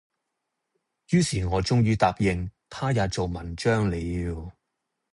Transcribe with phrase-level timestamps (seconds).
[1.11, 3.97] 于是我終于答應他也做文章了，